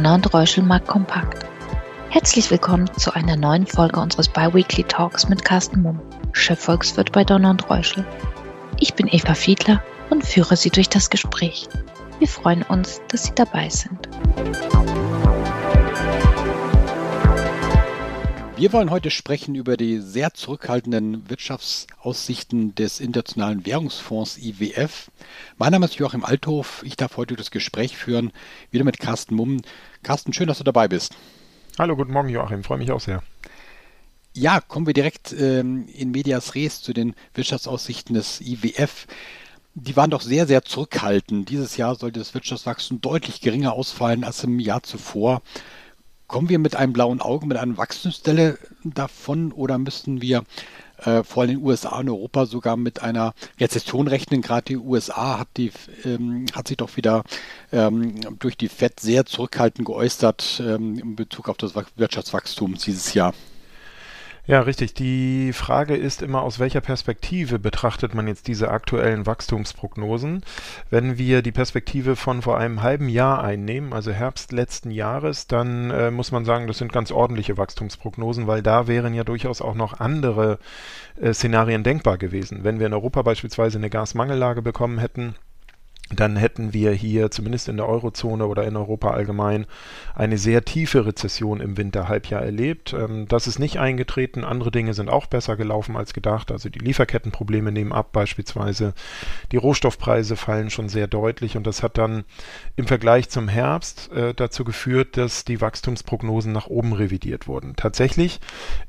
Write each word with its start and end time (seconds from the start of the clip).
Donner 0.00 0.14
und 0.14 0.32
Reuschel 0.32 0.64
Markt 0.64 0.88
Kompakt. 0.88 1.44
Herzlich 2.08 2.50
willkommen 2.50 2.90
zu 2.96 3.14
einer 3.14 3.36
neuen 3.36 3.66
Folge 3.66 4.00
unseres 4.00 4.30
Biweekly 4.30 4.84
Talks 4.84 5.28
mit 5.28 5.44
Carsten 5.44 5.82
Mumm, 5.82 6.00
Chefvolkswirt 6.32 7.12
bei 7.12 7.22
Donner 7.22 7.50
und 7.50 7.68
Reuschel. 7.68 8.06
Ich 8.78 8.94
bin 8.94 9.08
Eva 9.08 9.34
Fiedler 9.34 9.84
und 10.08 10.24
führe 10.24 10.56
Sie 10.56 10.70
durch 10.70 10.88
das 10.88 11.10
Gespräch. 11.10 11.68
Wir 12.18 12.28
freuen 12.28 12.62
uns, 12.62 13.02
dass 13.08 13.24
Sie 13.24 13.34
dabei 13.34 13.68
sind. 13.68 14.08
Wir 18.60 18.74
wollen 18.74 18.90
heute 18.90 19.10
sprechen 19.10 19.54
über 19.54 19.78
die 19.78 20.00
sehr 20.00 20.34
zurückhaltenden 20.34 21.30
Wirtschaftsaussichten 21.30 22.74
des 22.74 23.00
Internationalen 23.00 23.64
Währungsfonds 23.64 24.36
IWF. 24.36 25.10
Mein 25.56 25.72
Name 25.72 25.86
ist 25.86 25.94
Joachim 25.94 26.26
Althof. 26.26 26.82
Ich 26.84 26.94
darf 26.94 27.16
heute 27.16 27.36
das 27.36 27.50
Gespräch 27.50 27.96
führen, 27.96 28.32
wieder 28.70 28.84
mit 28.84 28.98
Carsten 28.98 29.34
Mumm. 29.34 29.62
Carsten, 30.02 30.34
schön, 30.34 30.46
dass 30.46 30.58
du 30.58 30.64
dabei 30.64 30.88
bist. 30.88 31.16
Hallo, 31.78 31.96
guten 31.96 32.12
Morgen, 32.12 32.28
Joachim. 32.28 32.62
Freue 32.62 32.76
mich 32.76 32.92
auch 32.92 33.00
sehr. 33.00 33.22
Ja, 34.34 34.60
kommen 34.60 34.86
wir 34.86 34.92
direkt 34.92 35.32
ähm, 35.32 35.88
in 35.88 36.10
Medias 36.10 36.54
Res 36.54 36.82
zu 36.82 36.92
den 36.92 37.14
Wirtschaftsaussichten 37.32 38.14
des 38.14 38.42
IWF. 38.42 39.06
Die 39.74 39.96
waren 39.96 40.10
doch 40.10 40.20
sehr, 40.20 40.46
sehr 40.46 40.66
zurückhaltend. 40.66 41.48
Dieses 41.48 41.78
Jahr 41.78 41.94
sollte 41.94 42.18
das 42.18 42.34
Wirtschaftswachstum 42.34 43.00
deutlich 43.00 43.40
geringer 43.40 43.72
ausfallen 43.72 44.22
als 44.22 44.44
im 44.44 44.60
Jahr 44.60 44.82
zuvor. 44.82 45.40
Kommen 46.30 46.48
wir 46.48 46.60
mit 46.60 46.76
einem 46.76 46.92
blauen 46.92 47.20
Auge, 47.20 47.44
mit 47.44 47.56
einer 47.56 47.76
Wachstumsstelle 47.76 48.56
davon 48.84 49.50
oder 49.50 49.78
müssten 49.78 50.22
wir 50.22 50.44
äh, 50.98 51.24
vor 51.24 51.42
allem 51.42 51.50
in 51.50 51.58
den 51.58 51.66
USA 51.66 51.98
und 51.98 52.08
Europa 52.08 52.46
sogar 52.46 52.76
mit 52.76 53.02
einer 53.02 53.34
Rezession 53.58 54.06
rechnen? 54.06 54.40
Gerade 54.40 54.66
die 54.66 54.76
USA 54.76 55.40
hat, 55.40 55.48
die, 55.56 55.72
ähm, 56.04 56.46
hat 56.52 56.68
sich 56.68 56.76
doch 56.76 56.96
wieder 56.96 57.24
ähm, 57.72 58.20
durch 58.38 58.56
die 58.56 58.68
FED 58.68 59.00
sehr 59.00 59.26
zurückhaltend 59.26 59.84
geäußert 59.86 60.62
ähm, 60.64 61.00
in 61.00 61.16
Bezug 61.16 61.48
auf 61.48 61.56
das 61.56 61.74
Wirtschaftswachstum 61.96 62.76
dieses 62.76 63.12
Jahr. 63.12 63.34
Ja, 64.46 64.60
richtig. 64.62 64.94
Die 64.94 65.52
Frage 65.52 65.94
ist 65.94 66.22
immer, 66.22 66.42
aus 66.42 66.58
welcher 66.58 66.80
Perspektive 66.80 67.58
betrachtet 67.58 68.14
man 68.14 68.26
jetzt 68.26 68.48
diese 68.48 68.70
aktuellen 68.70 69.26
Wachstumsprognosen? 69.26 70.42
Wenn 70.88 71.18
wir 71.18 71.42
die 71.42 71.52
Perspektive 71.52 72.16
von 72.16 72.42
vor 72.42 72.58
einem 72.58 72.82
halben 72.82 73.08
Jahr 73.08 73.44
einnehmen, 73.44 73.92
also 73.92 74.10
Herbst 74.12 74.52
letzten 74.52 74.90
Jahres, 74.90 75.46
dann 75.46 75.90
äh, 75.90 76.10
muss 76.10 76.32
man 76.32 76.44
sagen, 76.44 76.66
das 76.66 76.78
sind 76.78 76.92
ganz 76.92 77.12
ordentliche 77.12 77.58
Wachstumsprognosen, 77.58 78.46
weil 78.46 78.62
da 78.62 78.86
wären 78.88 79.14
ja 79.14 79.24
durchaus 79.24 79.60
auch 79.60 79.74
noch 79.74 80.00
andere 80.00 80.58
äh, 81.20 81.32
Szenarien 81.32 81.84
denkbar 81.84 82.18
gewesen. 82.18 82.64
Wenn 82.64 82.80
wir 82.80 82.86
in 82.86 82.94
Europa 82.94 83.22
beispielsweise 83.22 83.78
eine 83.78 83.90
Gasmangellage 83.90 84.62
bekommen 84.62 84.98
hätten, 84.98 85.34
dann 86.12 86.36
hätten 86.36 86.72
wir 86.72 86.92
hier 86.92 87.30
zumindest 87.30 87.68
in 87.68 87.76
der 87.76 87.88
Eurozone 87.88 88.46
oder 88.46 88.64
in 88.64 88.76
Europa 88.76 89.10
allgemein 89.10 89.66
eine 90.14 90.38
sehr 90.38 90.64
tiefe 90.64 91.06
Rezession 91.06 91.60
im 91.60 91.76
Winterhalbjahr 91.76 92.42
erlebt. 92.42 92.92
Ähm, 92.92 93.26
das 93.28 93.46
ist 93.46 93.58
nicht 93.58 93.78
eingetreten. 93.78 94.44
Andere 94.44 94.70
Dinge 94.70 94.94
sind 94.94 95.08
auch 95.08 95.26
besser 95.26 95.56
gelaufen 95.56 95.96
als 95.96 96.12
gedacht. 96.12 96.50
Also 96.50 96.68
die 96.68 96.80
Lieferkettenprobleme 96.80 97.70
nehmen 97.70 97.92
ab 97.92 98.10
beispielsweise. 98.12 98.92
Die 99.52 99.56
Rohstoffpreise 99.56 100.34
fallen 100.36 100.70
schon 100.70 100.88
sehr 100.88 101.06
deutlich 101.06 101.56
und 101.56 101.66
das 101.66 101.82
hat 101.82 101.96
dann 101.96 102.24
im 102.76 102.86
Vergleich 102.86 103.28
zum 103.28 103.48
Herbst 103.48 104.10
äh, 104.12 104.34
dazu 104.34 104.64
geführt, 104.64 105.16
dass 105.16 105.44
die 105.44 105.60
Wachstumsprognosen 105.60 106.52
nach 106.52 106.66
oben 106.66 106.92
revidiert 106.92 107.46
wurden. 107.46 107.76
Tatsächlich 107.76 108.40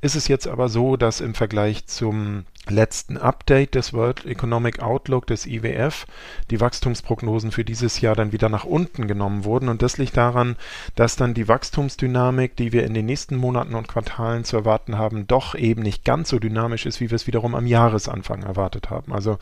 ist 0.01 0.15
es 0.15 0.27
jetzt 0.27 0.47
aber 0.47 0.69
so, 0.69 0.97
dass 0.97 1.21
im 1.21 1.35
Vergleich 1.35 1.85
zum 1.85 2.45
letzten 2.71 3.17
Update 3.17 3.75
des 3.75 3.93
World 3.93 4.25
Economic 4.25 4.81
Outlook 4.81 5.27
des 5.27 5.45
IWF 5.45 6.05
die 6.49 6.59
Wachstumsprognosen 6.59 7.51
für 7.51 7.63
dieses 7.63 8.01
Jahr 8.01 8.15
dann 8.15 8.31
wieder 8.31 8.49
nach 8.49 8.63
unten 8.63 9.07
genommen 9.07 9.45
wurden. 9.45 9.69
Und 9.69 9.81
das 9.81 9.97
liegt 9.97 10.17
daran, 10.17 10.55
dass 10.95 11.15
dann 11.15 11.33
die 11.33 11.47
Wachstumsdynamik, 11.47 12.55
die 12.55 12.71
wir 12.71 12.85
in 12.85 12.93
den 12.93 13.05
nächsten 13.05 13.35
Monaten 13.35 13.75
und 13.75 13.87
Quartalen 13.87 14.43
zu 14.43 14.57
erwarten 14.57 14.97
haben, 14.97 15.27
doch 15.27 15.55
eben 15.55 15.81
nicht 15.81 16.05
ganz 16.05 16.29
so 16.29 16.39
dynamisch 16.39 16.85
ist, 16.85 16.99
wie 16.99 17.09
wir 17.09 17.15
es 17.15 17.27
wiederum 17.27 17.55
am 17.55 17.67
Jahresanfang 17.67 18.43
erwartet 18.43 18.89
haben. 18.89 19.13
Also 19.13 19.37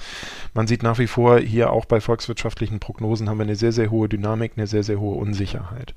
man 0.54 0.68
sieht 0.68 0.84
nach 0.84 1.00
wie 1.00 1.08
vor 1.08 1.40
hier 1.40 1.72
auch 1.72 1.86
bei 1.86 2.02
volkswirtschaftlichen 2.02 2.80
Prognosen 2.80 3.30
haben 3.30 3.38
wir 3.38 3.44
eine 3.44 3.56
sehr, 3.56 3.72
sehr 3.72 3.92
hohe 3.92 4.10
Dynamik, 4.10 4.54
eine 4.56 4.68
sehr, 4.68 4.84
sehr 4.84 5.00
hohe 5.00 5.16
Unsicherheit. 5.16 5.94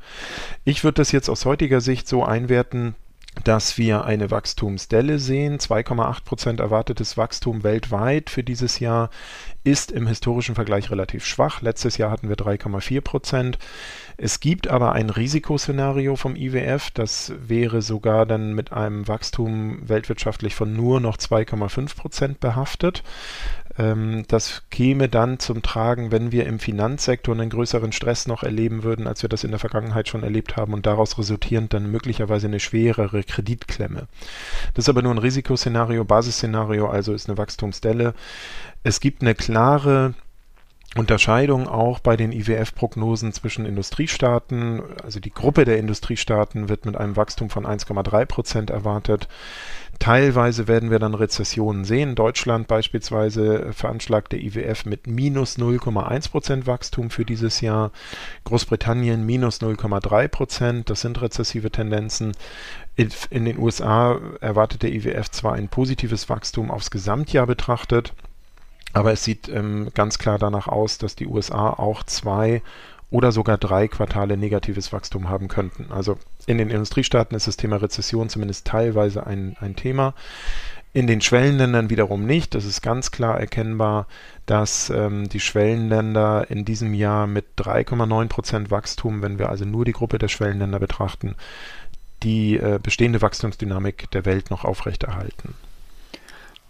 Ich 0.64 0.84
würde 0.84 0.96
das 0.96 1.12
jetzt 1.12 1.28
aus 1.28 1.44
heutiger 1.44 1.80
Sicht 1.80 2.06
so 2.08 2.24
einwerten, 2.24 2.94
dass 3.44 3.78
wir 3.78 4.04
eine 4.04 4.30
Wachstumsdelle 4.30 5.18
sehen. 5.18 5.58
2,8 5.58 6.24
Prozent 6.24 6.60
erwartetes 6.60 7.16
Wachstum 7.16 7.64
weltweit 7.64 8.30
für 8.30 8.44
dieses 8.44 8.78
Jahr 8.78 9.10
ist 9.64 9.92
im 9.92 10.06
historischen 10.06 10.54
Vergleich 10.54 10.90
relativ 10.90 11.24
schwach. 11.24 11.62
Letztes 11.62 11.96
Jahr 11.96 12.10
hatten 12.10 12.28
wir 12.28 12.36
3,4 12.36 13.00
Prozent. 13.00 13.58
Es 14.16 14.40
gibt 14.40 14.68
aber 14.68 14.92
ein 14.92 15.10
Risikoszenario 15.10 16.16
vom 16.16 16.36
IWF, 16.36 16.90
das 16.90 17.32
wäre 17.38 17.82
sogar 17.82 18.26
dann 18.26 18.54
mit 18.54 18.72
einem 18.72 19.08
Wachstum 19.08 19.88
weltwirtschaftlich 19.88 20.54
von 20.54 20.74
nur 20.74 21.00
noch 21.00 21.16
2,5 21.16 21.96
Prozent 21.96 22.40
behaftet. 22.40 23.02
Ähm, 23.78 24.24
das 24.28 24.62
käme 24.70 25.08
dann 25.08 25.38
zum 25.38 25.62
Tragen, 25.62 26.10
wenn 26.10 26.32
wir 26.32 26.46
im 26.46 26.58
Finanzsektor 26.58 27.34
einen 27.34 27.50
größeren 27.50 27.92
Stress 27.92 28.26
noch 28.26 28.42
erleben 28.42 28.82
würden, 28.82 29.06
als 29.06 29.22
wir 29.22 29.28
das 29.28 29.44
in 29.44 29.50
der 29.50 29.60
Vergangenheit 29.60 30.08
schon 30.08 30.22
erlebt 30.22 30.56
haben 30.56 30.74
und 30.74 30.86
daraus 30.86 31.18
resultierend 31.18 31.72
dann 31.72 31.90
möglicherweise 31.90 32.46
eine 32.46 32.60
schwerere 32.60 33.22
Kreditklemme. 33.22 34.08
Das 34.74 34.84
ist 34.84 34.88
aber 34.88 35.02
nur 35.02 35.12
ein 35.12 35.18
Risikoszenario, 35.18 36.04
Basisszenario, 36.04 36.88
also 36.88 37.14
ist 37.14 37.28
eine 37.28 37.38
Wachstumsdelle. 37.38 38.14
Es 38.82 39.00
gibt 39.00 39.22
eine 39.22 39.34
klare 39.34 40.14
Unterscheidung 40.94 41.68
auch 41.68 42.00
bei 42.00 42.18
den 42.18 42.32
IWF-Prognosen 42.32 43.32
zwischen 43.32 43.64
Industriestaaten. 43.64 44.82
Also 45.02 45.20
die 45.20 45.30
Gruppe 45.32 45.64
der 45.64 45.78
Industriestaaten 45.78 46.68
wird 46.68 46.84
mit 46.84 46.98
einem 46.98 47.16
Wachstum 47.16 47.48
von 47.48 47.64
1,3 47.64 48.26
Prozent 48.26 48.70
erwartet. 48.70 49.26
Teilweise 49.98 50.68
werden 50.68 50.90
wir 50.90 50.98
dann 50.98 51.14
Rezessionen 51.14 51.84
sehen. 51.84 52.14
Deutschland 52.14 52.68
beispielsweise 52.68 53.72
veranschlagt 53.72 54.32
der 54.32 54.42
IWF 54.42 54.84
mit 54.84 55.06
minus 55.06 55.56
0,1 55.56 56.30
Prozent 56.30 56.66
Wachstum 56.66 57.08
für 57.08 57.24
dieses 57.24 57.62
Jahr. 57.62 57.90
Großbritannien 58.44 59.24
minus 59.24 59.62
0,3 59.62 60.28
Prozent. 60.28 60.90
Das 60.90 61.00
sind 61.00 61.22
rezessive 61.22 61.70
Tendenzen. 61.70 62.32
In 62.96 63.46
den 63.46 63.58
USA 63.58 64.20
erwartet 64.42 64.82
der 64.82 64.92
IWF 64.92 65.30
zwar 65.30 65.54
ein 65.54 65.68
positives 65.68 66.28
Wachstum 66.28 66.70
aufs 66.70 66.90
Gesamtjahr 66.90 67.46
betrachtet, 67.46 68.12
aber 68.92 69.12
es 69.12 69.24
sieht 69.24 69.48
ähm, 69.48 69.88
ganz 69.94 70.18
klar 70.18 70.38
danach 70.38 70.68
aus, 70.68 70.98
dass 70.98 71.16
die 71.16 71.26
USA 71.26 71.70
auch 71.70 72.02
zwei 72.02 72.62
oder 73.10 73.30
sogar 73.30 73.58
drei 73.58 73.88
Quartale 73.88 74.36
negatives 74.36 74.92
Wachstum 74.92 75.28
haben 75.28 75.48
könnten. 75.48 75.92
Also 75.92 76.18
in 76.46 76.58
den 76.58 76.70
Industriestaaten 76.70 77.36
ist 77.36 77.46
das 77.46 77.58
Thema 77.58 77.76
Rezession 77.76 78.28
zumindest 78.28 78.66
teilweise 78.66 79.26
ein, 79.26 79.56
ein 79.60 79.76
Thema. 79.76 80.14
In 80.94 81.06
den 81.06 81.20
Schwellenländern 81.20 81.90
wiederum 81.90 82.26
nicht. 82.26 82.54
Das 82.54 82.64
ist 82.64 82.82
ganz 82.82 83.10
klar 83.10 83.38
erkennbar, 83.38 84.06
dass 84.46 84.90
ähm, 84.90 85.28
die 85.28 85.40
Schwellenländer 85.40 86.50
in 86.50 86.64
diesem 86.64 86.94
Jahr 86.94 87.26
mit 87.26 87.46
3,9 87.58 88.28
Prozent 88.28 88.70
Wachstum, 88.70 89.22
wenn 89.22 89.38
wir 89.38 89.48
also 89.48 89.64
nur 89.64 89.84
die 89.84 89.92
Gruppe 89.92 90.18
der 90.18 90.28
Schwellenländer 90.28 90.78
betrachten, 90.78 91.36
die 92.22 92.56
äh, 92.56 92.78
bestehende 92.82 93.22
Wachstumsdynamik 93.22 94.10
der 94.10 94.24
Welt 94.24 94.50
noch 94.50 94.64
aufrechterhalten. 94.64 95.54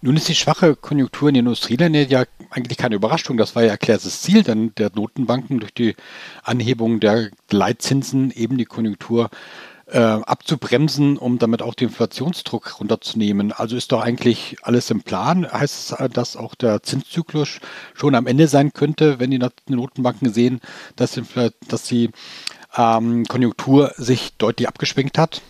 Nun 0.04 0.16
ist 0.16 0.28
die 0.28 0.34
schwache 0.34 0.74
Konjunktur 0.74 1.28
in 1.28 1.34
den 1.34 1.46
Industrieländern 1.46 2.08
ja 2.08 2.24
eigentlich 2.50 2.76
keine 2.76 2.96
Überraschung. 2.96 3.36
Das 3.36 3.54
war 3.54 3.62
ja 3.62 3.70
erklärtes 3.70 4.20
Ziel 4.20 4.42
dann 4.42 4.74
der 4.74 4.90
Notenbanken 4.92 5.60
durch 5.60 5.72
die 5.72 5.94
Anhebung 6.42 6.98
der 6.98 7.30
Leitzinsen 7.52 8.32
eben 8.32 8.58
die 8.58 8.64
Konjunktur 8.64 9.30
äh, 9.86 9.98
abzubremsen, 9.98 11.18
um 11.18 11.38
damit 11.38 11.62
auch 11.62 11.74
den 11.74 11.88
Inflationsdruck 11.88 12.80
runterzunehmen. 12.80 13.52
Also 13.52 13.76
ist 13.76 13.92
doch 13.92 14.00
eigentlich 14.00 14.56
alles 14.62 14.90
im 14.90 15.02
Plan. 15.02 15.46
Heißt 15.50 15.92
es, 15.92 16.12
dass 16.12 16.36
auch 16.36 16.56
der 16.56 16.82
Zinszyklus 16.82 17.60
schon 17.94 18.16
am 18.16 18.26
Ende 18.26 18.48
sein 18.48 18.72
könnte, 18.72 19.20
wenn 19.20 19.30
die 19.30 19.40
Notenbanken 19.68 20.32
sehen, 20.32 20.60
dass, 20.96 21.12
die, 21.12 21.22
dass 21.68 21.84
die 21.84 22.10
ähm, 22.76 23.24
Konjunktur 23.26 23.92
sich 23.96 24.36
deutlich 24.36 24.66
abgeschwenkt 24.66 25.16
hat? 25.16 25.42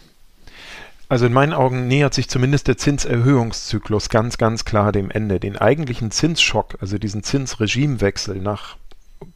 Also 1.12 1.26
in 1.26 1.34
meinen 1.34 1.52
Augen 1.52 1.88
nähert 1.88 2.14
sich 2.14 2.30
zumindest 2.30 2.68
der 2.68 2.78
Zinserhöhungszyklus 2.78 4.08
ganz, 4.08 4.38
ganz 4.38 4.64
klar 4.64 4.92
dem 4.92 5.10
Ende. 5.10 5.40
Den 5.40 5.58
eigentlichen 5.58 6.10
Zinsschock, 6.10 6.78
also 6.80 6.96
diesen 6.96 7.22
Zinsregimewechsel 7.22 8.36
nach 8.36 8.78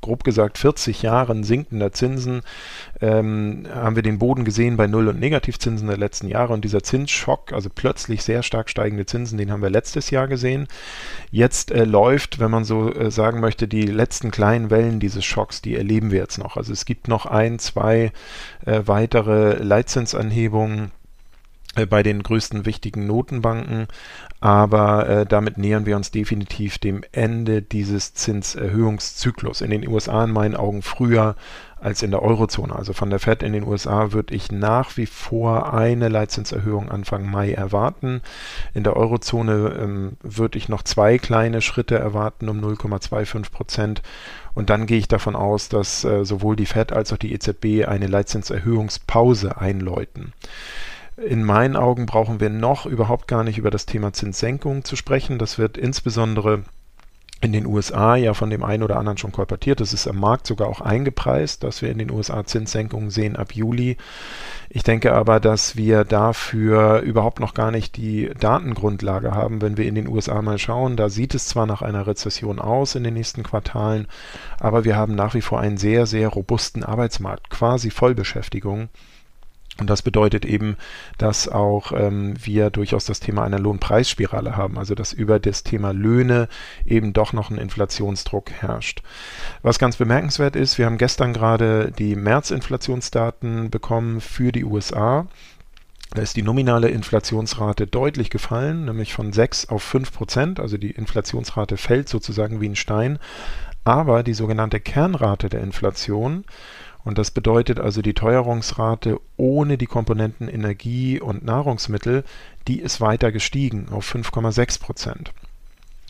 grob 0.00 0.24
gesagt 0.24 0.56
40 0.56 1.02
Jahren 1.02 1.44
sinkender 1.44 1.92
Zinsen, 1.92 2.40
ähm, 3.02 3.66
haben 3.70 3.94
wir 3.94 4.02
den 4.02 4.18
Boden 4.18 4.46
gesehen 4.46 4.78
bei 4.78 4.86
Null- 4.86 5.08
und 5.08 5.20
Negativzinsen 5.20 5.86
der 5.86 5.98
letzten 5.98 6.28
Jahre. 6.28 6.54
Und 6.54 6.64
dieser 6.64 6.82
Zinsschock, 6.82 7.52
also 7.52 7.68
plötzlich 7.68 8.22
sehr 8.22 8.42
stark 8.42 8.70
steigende 8.70 9.04
Zinsen, 9.04 9.36
den 9.36 9.52
haben 9.52 9.60
wir 9.60 9.68
letztes 9.68 10.08
Jahr 10.08 10.28
gesehen. 10.28 10.68
Jetzt 11.30 11.72
äh, 11.72 11.84
läuft, 11.84 12.38
wenn 12.38 12.50
man 12.50 12.64
so 12.64 12.90
äh, 12.90 13.10
sagen 13.10 13.40
möchte, 13.40 13.68
die 13.68 13.82
letzten 13.82 14.30
kleinen 14.30 14.70
Wellen 14.70 14.98
dieses 14.98 15.26
Schocks, 15.26 15.60
die 15.60 15.76
erleben 15.76 16.10
wir 16.10 16.20
jetzt 16.20 16.38
noch. 16.38 16.56
Also 16.56 16.72
es 16.72 16.86
gibt 16.86 17.06
noch 17.06 17.26
ein, 17.26 17.58
zwei 17.58 18.12
äh, 18.64 18.80
weitere 18.86 19.62
Leitzinsanhebungen 19.62 20.90
bei 21.84 22.02
den 22.02 22.22
größten 22.22 22.64
wichtigen 22.64 23.06
Notenbanken, 23.06 23.88
aber 24.40 25.08
äh, 25.08 25.26
damit 25.26 25.58
nähern 25.58 25.84
wir 25.84 25.96
uns 25.96 26.10
definitiv 26.10 26.78
dem 26.78 27.02
Ende 27.12 27.60
dieses 27.60 28.14
Zinserhöhungszyklus. 28.14 29.60
In 29.60 29.70
den 29.70 29.86
USA 29.86 30.24
in 30.24 30.32
meinen 30.32 30.56
Augen 30.56 30.80
früher 30.80 31.36
als 31.78 32.02
in 32.02 32.10
der 32.10 32.22
Eurozone. 32.22 32.74
Also 32.74 32.92
von 32.92 33.10
der 33.10 33.18
Fed 33.18 33.42
in 33.42 33.52
den 33.52 33.64
USA 33.64 34.12
würde 34.12 34.34
ich 34.34 34.50
nach 34.50 34.96
wie 34.96 35.06
vor 35.06 35.74
eine 35.74 36.08
Leitzinserhöhung 36.08 36.90
Anfang 36.90 37.30
Mai 37.30 37.52
erwarten. 37.52 38.22
In 38.72 38.82
der 38.82 38.96
Eurozone 38.96 39.76
ähm, 39.78 40.16
würde 40.22 40.58
ich 40.58 40.68
noch 40.68 40.82
zwei 40.82 41.18
kleine 41.18 41.60
Schritte 41.60 41.98
erwarten 41.98 42.48
um 42.48 42.60
0,25 42.60 43.50
Prozent. 43.50 44.02
Und 44.54 44.70
dann 44.70 44.86
gehe 44.86 44.98
ich 44.98 45.08
davon 45.08 45.36
aus, 45.36 45.68
dass 45.68 46.02
äh, 46.04 46.24
sowohl 46.24 46.56
die 46.56 46.66
Fed 46.66 46.92
als 46.92 47.12
auch 47.12 47.18
die 47.18 47.32
EZB 47.32 47.86
eine 47.86 48.06
Leitzinserhöhungspause 48.06 49.58
einläuten. 49.58 50.32
In 51.16 51.44
meinen 51.44 51.76
Augen 51.76 52.04
brauchen 52.04 52.40
wir 52.40 52.50
noch 52.50 52.84
überhaupt 52.84 53.26
gar 53.26 53.42
nicht 53.42 53.56
über 53.56 53.70
das 53.70 53.86
Thema 53.86 54.12
Zinssenkung 54.12 54.84
zu 54.84 54.96
sprechen. 54.96 55.38
Das 55.38 55.58
wird 55.58 55.78
insbesondere 55.78 56.64
in 57.40 57.52
den 57.52 57.66
USA 57.66 58.16
ja 58.16 58.32
von 58.34 58.50
dem 58.50 58.62
einen 58.62 58.82
oder 58.82 58.98
anderen 58.98 59.18
schon 59.18 59.32
kolportiert. 59.32 59.80
Das 59.80 59.92
ist 59.92 60.06
am 60.06 60.18
Markt 60.18 60.46
sogar 60.46 60.68
auch 60.68 60.80
eingepreist, 60.80 61.64
dass 61.64 61.80
wir 61.80 61.90
in 61.90 61.98
den 61.98 62.10
USA 62.10 62.44
Zinssenkungen 62.44 63.10
sehen 63.10 63.36
ab 63.36 63.54
Juli. 63.54 63.96
Ich 64.68 64.82
denke 64.82 65.12
aber, 65.12 65.38
dass 65.40 65.76
wir 65.76 66.04
dafür 66.04 67.00
überhaupt 67.00 67.40
noch 67.40 67.54
gar 67.54 67.70
nicht 67.70 67.96
die 67.96 68.30
Datengrundlage 68.38 69.32
haben, 69.32 69.62
wenn 69.62 69.76
wir 69.76 69.86
in 69.86 69.94
den 69.94 70.08
USA 70.08 70.42
mal 70.42 70.58
schauen. 70.58 70.96
Da 70.96 71.08
sieht 71.08 71.34
es 71.34 71.46
zwar 71.46 71.66
nach 71.66 71.82
einer 71.82 72.06
Rezession 72.06 72.58
aus 72.58 72.94
in 72.94 73.04
den 73.04 73.14
nächsten 73.14 73.42
Quartalen, 73.42 74.06
aber 74.58 74.84
wir 74.84 74.96
haben 74.96 75.14
nach 75.14 75.34
wie 75.34 75.42
vor 75.42 75.60
einen 75.60 75.78
sehr, 75.78 76.06
sehr 76.06 76.28
robusten 76.28 76.84
Arbeitsmarkt, 76.84 77.48
quasi 77.50 77.90
Vollbeschäftigung. 77.90 78.88
Und 79.78 79.90
das 79.90 80.00
bedeutet 80.02 80.44
eben, 80.46 80.76
dass 81.18 81.48
auch 81.48 81.92
ähm, 81.92 82.34
wir 82.42 82.70
durchaus 82.70 83.04
das 83.04 83.20
Thema 83.20 83.44
einer 83.44 83.58
Lohnpreisspirale 83.58 84.56
haben, 84.56 84.78
also 84.78 84.94
dass 84.94 85.12
über 85.12 85.38
das 85.38 85.64
Thema 85.64 85.92
Löhne 85.92 86.48
eben 86.86 87.12
doch 87.12 87.32
noch 87.32 87.50
ein 87.50 87.58
Inflationsdruck 87.58 88.50
herrscht. 88.52 89.02
Was 89.62 89.78
ganz 89.78 89.96
bemerkenswert 89.96 90.56
ist, 90.56 90.78
wir 90.78 90.86
haben 90.86 90.98
gestern 90.98 91.34
gerade 91.34 91.92
die 91.98 92.16
März-Inflationsdaten 92.16 93.70
bekommen 93.70 94.20
für 94.20 94.50
die 94.50 94.64
USA. 94.64 95.26
Da 96.14 96.22
ist 96.22 96.36
die 96.36 96.42
nominale 96.42 96.88
Inflationsrate 96.88 97.86
deutlich 97.86 98.30
gefallen, 98.30 98.86
nämlich 98.86 99.12
von 99.12 99.32
6 99.32 99.68
auf 99.68 99.82
5 99.82 100.12
Prozent. 100.12 100.60
Also 100.60 100.78
die 100.78 100.92
Inflationsrate 100.92 101.76
fällt 101.76 102.08
sozusagen 102.08 102.60
wie 102.62 102.68
ein 102.68 102.76
Stein. 102.76 103.18
Aber 103.84 104.22
die 104.22 104.34
sogenannte 104.34 104.80
Kernrate 104.80 105.48
der 105.48 105.60
Inflation 105.60 106.44
und 107.06 107.18
das 107.18 107.30
bedeutet 107.30 107.78
also 107.78 108.02
die 108.02 108.14
Teuerungsrate 108.14 109.20
ohne 109.36 109.78
die 109.78 109.86
Komponenten 109.86 110.48
Energie 110.48 111.20
und 111.20 111.44
Nahrungsmittel, 111.44 112.24
die 112.66 112.80
ist 112.80 113.00
weiter 113.00 113.30
gestiegen 113.30 113.86
auf 113.92 114.12
5,6 114.12 114.80
Prozent. 114.80 115.32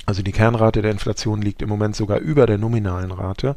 Also 0.06 0.22
die 0.22 0.32
Kernrate 0.32 0.80
der 0.80 0.92
Inflation 0.92 1.42
liegt 1.42 1.60
im 1.60 1.68
Moment 1.68 1.96
sogar 1.96 2.20
über 2.20 2.46
der 2.46 2.56
nominalen 2.56 3.10
Rate. 3.10 3.56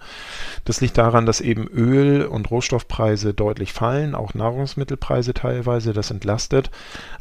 Das 0.66 0.82
liegt 0.82 0.98
daran, 0.98 1.26
dass 1.26 1.40
eben 1.40 1.68
Öl- 1.68 2.26
und 2.26 2.52
Rohstoffpreise 2.52 3.34
deutlich 3.34 3.72
fallen, 3.72 4.16
auch 4.16 4.34
Nahrungsmittelpreise 4.34 5.34
teilweise, 5.34 5.94
das 5.94 6.12
entlastet. 6.12 6.72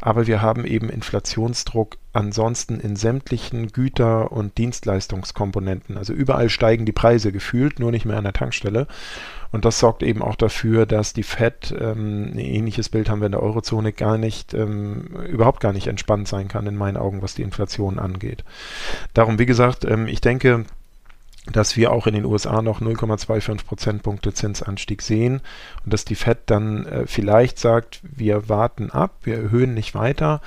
Aber 0.00 0.26
wir 0.26 0.42
haben 0.42 0.64
eben 0.64 0.90
Inflationsdruck 0.90 1.96
ansonsten 2.12 2.80
in 2.80 2.96
sämtlichen 2.96 3.68
Güter- 3.68 4.32
und 4.32 4.56
Dienstleistungskomponenten. 4.58 5.98
Also 5.98 6.12
überall 6.12 6.48
steigen 6.48 6.86
die 6.86 6.92
Preise 6.92 7.32
gefühlt, 7.32 7.78
nur 7.78 7.90
nicht 7.90 8.04
mehr 8.04 8.16
an 8.16 8.24
der 8.24 8.32
Tankstelle. 8.32 8.86
Und 9.50 9.64
das 9.64 9.78
sorgt 9.78 10.02
eben 10.02 10.22
auch 10.22 10.36
dafür, 10.36 10.84
dass 10.84 11.12
die 11.12 11.22
Fed, 11.22 11.74
ähm, 11.78 12.32
ein 12.34 12.38
ähnliches 12.38 12.88
Bild 12.88 13.08
haben 13.08 13.20
wir 13.20 13.26
in 13.26 13.32
der 13.32 13.42
Eurozone, 13.42 13.92
gar 13.92 14.18
nicht, 14.18 14.52
ähm, 14.54 15.06
überhaupt 15.28 15.60
gar 15.60 15.72
nicht 15.72 15.86
entspannt 15.86 16.28
sein 16.28 16.48
kann 16.48 16.66
in 16.66 16.76
meinen 16.76 16.96
Augen, 16.96 17.22
was 17.22 17.34
die 17.34 17.42
Inflation 17.42 17.98
angeht. 17.98 18.44
Darum, 19.14 19.38
wie 19.38 19.46
gesagt, 19.46 19.84
ähm, 19.84 20.06
ich 20.06 20.20
denke, 20.20 20.64
dass 21.52 21.76
wir 21.76 21.92
auch 21.92 22.06
in 22.06 22.14
den 22.14 22.26
USA 22.26 22.60
noch 22.60 22.82
0,25 22.82 23.64
Prozentpunkte 23.64 24.34
Zinsanstieg 24.34 25.00
sehen 25.00 25.40
und 25.84 25.92
dass 25.92 26.04
die 26.04 26.14
Fed 26.14 26.38
dann 26.46 26.84
äh, 26.84 27.06
vielleicht 27.06 27.58
sagt, 27.58 28.00
wir 28.02 28.50
warten 28.50 28.90
ab, 28.90 29.14
wir 29.22 29.36
erhöhen 29.36 29.72
nicht 29.72 29.94
weiter, 29.94 30.42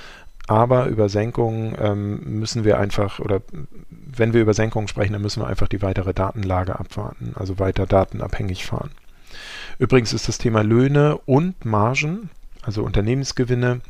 aber 0.48 0.88
über 0.88 1.10
Senkungen 1.10 1.76
ähm, 1.80 2.40
müssen 2.40 2.64
wir 2.64 2.80
einfach, 2.80 3.20
oder 3.20 3.42
wenn 3.90 4.34
wir 4.34 4.42
über 4.42 4.54
Senkungen 4.54 4.88
sprechen, 4.88 5.14
dann 5.14 5.22
müssen 5.22 5.42
wir 5.42 5.48
einfach 5.48 5.68
die 5.68 5.82
weitere 5.82 6.14
Datenlage 6.14 6.80
abwarten, 6.80 7.34
also 7.36 7.60
weiter 7.60 7.86
datenabhängig 7.86 8.66
fahren. 8.66 8.92
Übrigens 9.80 10.14
ist 10.14 10.28
das 10.28 10.38
Thema 10.38 10.62
Löhne 10.62 11.18
und 11.26 11.66
Margen, 11.66 12.30
also 12.62 12.84
Unternehmensgewinne, 12.84 13.82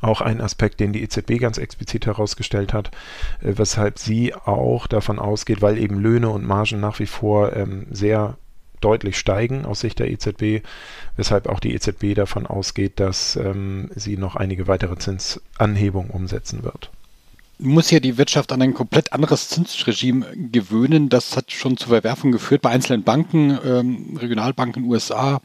auch 0.00 0.20
ein 0.20 0.40
Aspekt, 0.40 0.80
den 0.80 0.92
die 0.92 1.02
EZB 1.02 1.38
ganz 1.38 1.58
explizit 1.58 2.06
herausgestellt 2.06 2.72
hat, 2.72 2.90
äh, 3.40 3.52
weshalb 3.56 3.98
sie 3.98 4.34
auch 4.34 4.86
davon 4.86 5.18
ausgeht, 5.18 5.62
weil 5.62 5.78
eben 5.78 6.00
Löhne 6.00 6.28
und 6.30 6.44
Margen 6.44 6.80
nach 6.80 6.98
wie 6.98 7.06
vor 7.06 7.54
ähm, 7.54 7.86
sehr 7.90 8.36
deutlich 8.86 9.18
steigen 9.18 9.66
aus 9.66 9.80
Sicht 9.80 9.98
der 9.98 10.08
EZB, 10.08 10.64
weshalb 11.16 11.48
auch 11.48 11.58
die 11.58 11.74
EZB 11.74 12.14
davon 12.14 12.46
ausgeht, 12.46 13.00
dass 13.00 13.34
ähm, 13.34 13.90
sie 13.96 14.16
noch 14.16 14.36
einige 14.36 14.68
weitere 14.68 14.96
Zinsanhebungen 14.96 16.10
umsetzen 16.10 16.62
wird 16.62 16.92
muss 17.58 17.90
ja 17.90 18.00
die 18.00 18.18
Wirtschaft 18.18 18.52
an 18.52 18.60
ein 18.60 18.74
komplett 18.74 19.12
anderes 19.12 19.48
Zinsregime 19.48 20.26
gewöhnen. 20.36 21.08
Das 21.08 21.36
hat 21.36 21.52
schon 21.52 21.76
zu 21.76 21.88
Verwerfungen 21.88 22.32
geführt 22.32 22.62
bei 22.62 22.70
einzelnen 22.70 23.02
Banken, 23.02 23.58
ähm, 23.64 24.16
Regionalbanken 24.18 24.82
in 24.82 24.88
den 24.88 24.92
USA, 24.92 25.40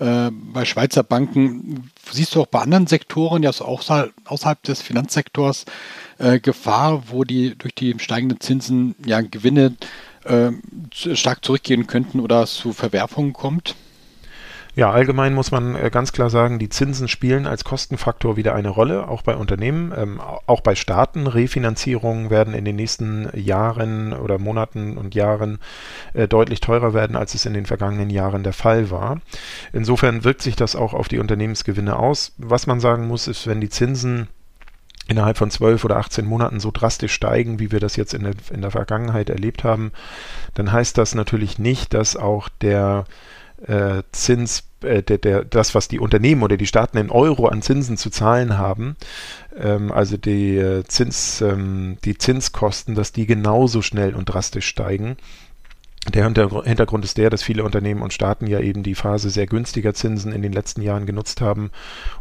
äh, 0.00 0.30
bei 0.32 0.64
Schweizer 0.64 1.04
Banken. 1.04 1.90
Siehst 2.10 2.34
du 2.34 2.42
auch 2.42 2.46
bei 2.46 2.60
anderen 2.60 2.88
Sektoren, 2.88 3.42
ja 3.42 3.50
außerhalb, 3.50 4.12
außerhalb 4.24 4.62
des 4.64 4.82
Finanzsektors, 4.82 5.64
äh, 6.18 6.40
Gefahr, 6.40 7.04
wo 7.10 7.22
die 7.22 7.54
durch 7.56 7.74
die 7.74 7.94
steigenden 7.98 8.40
Zinsen 8.40 8.96
ja 9.06 9.20
Gewinne 9.20 9.76
äh, 10.24 10.50
stark 10.92 11.44
zurückgehen 11.44 11.86
könnten 11.86 12.20
oder 12.20 12.42
es 12.42 12.54
zu 12.54 12.72
Verwerfungen 12.72 13.32
kommt? 13.32 13.74
Ja, 14.74 14.90
allgemein 14.90 15.34
muss 15.34 15.50
man 15.50 15.74
äh, 15.74 15.90
ganz 15.90 16.12
klar 16.12 16.30
sagen, 16.30 16.58
die 16.58 16.70
Zinsen 16.70 17.06
spielen 17.06 17.46
als 17.46 17.62
Kostenfaktor 17.62 18.38
wieder 18.38 18.54
eine 18.54 18.70
Rolle, 18.70 19.06
auch 19.06 19.20
bei 19.20 19.36
Unternehmen, 19.36 19.92
ähm, 19.94 20.18
auch 20.46 20.62
bei 20.62 20.74
Staaten. 20.74 21.26
Refinanzierungen 21.26 22.30
werden 22.30 22.54
in 22.54 22.64
den 22.64 22.76
nächsten 22.76 23.28
Jahren 23.34 24.14
oder 24.14 24.38
Monaten 24.38 24.96
und 24.96 25.14
Jahren 25.14 25.58
äh, 26.14 26.26
deutlich 26.26 26.60
teurer 26.60 26.94
werden, 26.94 27.16
als 27.16 27.34
es 27.34 27.44
in 27.44 27.52
den 27.52 27.66
vergangenen 27.66 28.08
Jahren 28.08 28.44
der 28.44 28.54
Fall 28.54 28.90
war. 28.90 29.20
Insofern 29.74 30.24
wirkt 30.24 30.40
sich 30.40 30.56
das 30.56 30.74
auch 30.74 30.94
auf 30.94 31.08
die 31.08 31.18
Unternehmensgewinne 31.18 31.98
aus. 31.98 32.32
Was 32.38 32.66
man 32.66 32.80
sagen 32.80 33.06
muss, 33.08 33.28
ist, 33.28 33.46
wenn 33.46 33.60
die 33.60 33.68
Zinsen 33.68 34.28
innerhalb 35.08 35.36
von 35.36 35.50
zwölf 35.50 35.84
oder 35.84 35.96
18 35.96 36.24
Monaten 36.24 36.60
so 36.60 36.70
drastisch 36.70 37.12
steigen, 37.12 37.58
wie 37.58 37.72
wir 37.72 37.80
das 37.80 37.96
jetzt 37.96 38.14
in 38.14 38.22
der, 38.22 38.34
in 38.52 38.62
der 38.62 38.70
Vergangenheit 38.70 39.30
erlebt 39.30 39.64
haben, 39.64 39.92
dann 40.54 40.72
heißt 40.72 40.96
das 40.96 41.14
natürlich 41.14 41.58
nicht, 41.58 41.94
dass 41.94 42.16
auch 42.16 42.48
der 42.60 43.04
äh, 43.66 44.02
Zins, 44.12 44.64
äh, 44.82 45.02
der, 45.02 45.18
der, 45.18 45.44
das, 45.44 45.74
was 45.74 45.88
die 45.88 46.00
Unternehmen 46.00 46.42
oder 46.42 46.56
die 46.56 46.66
Staaten 46.66 46.98
in 46.98 47.10
Euro 47.10 47.46
an 47.46 47.62
Zinsen 47.62 47.96
zu 47.96 48.10
zahlen 48.10 48.58
haben, 48.58 48.96
ähm, 49.56 49.92
also 49.92 50.16
die, 50.16 50.56
äh, 50.56 50.84
Zins, 50.84 51.40
ähm, 51.40 51.98
die 52.04 52.18
Zinskosten, 52.18 52.94
dass 52.94 53.12
die 53.12 53.26
genauso 53.26 53.82
schnell 53.82 54.14
und 54.14 54.26
drastisch 54.26 54.66
steigen. 54.66 55.16
Der 56.10 56.24
Hintergrund 56.24 57.04
ist 57.04 57.16
der, 57.16 57.30
dass 57.30 57.44
viele 57.44 57.62
Unternehmen 57.62 58.02
und 58.02 58.12
Staaten 58.12 58.48
ja 58.48 58.58
eben 58.58 58.82
die 58.82 58.96
Phase 58.96 59.30
sehr 59.30 59.46
günstiger 59.46 59.94
Zinsen 59.94 60.32
in 60.32 60.42
den 60.42 60.52
letzten 60.52 60.82
Jahren 60.82 61.06
genutzt 61.06 61.40
haben, 61.40 61.70